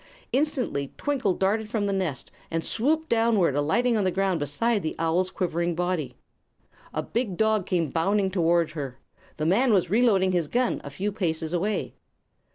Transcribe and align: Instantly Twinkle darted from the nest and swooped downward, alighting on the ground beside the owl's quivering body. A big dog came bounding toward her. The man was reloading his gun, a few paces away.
Instantly 0.33 0.91
Twinkle 0.97 1.35
darted 1.35 1.69
from 1.69 1.85
the 1.85 1.93
nest 1.93 2.31
and 2.49 2.65
swooped 2.65 3.07
downward, 3.07 3.55
alighting 3.55 3.95
on 3.95 4.03
the 4.03 4.09
ground 4.09 4.39
beside 4.39 4.81
the 4.81 4.95
owl's 4.97 5.29
quivering 5.29 5.75
body. 5.75 6.15
A 6.91 7.03
big 7.03 7.37
dog 7.37 7.67
came 7.67 7.91
bounding 7.91 8.31
toward 8.31 8.71
her. 8.71 8.97
The 9.37 9.45
man 9.45 9.71
was 9.71 9.91
reloading 9.91 10.31
his 10.31 10.47
gun, 10.47 10.81
a 10.83 10.89
few 10.89 11.11
paces 11.11 11.53
away. 11.53 11.93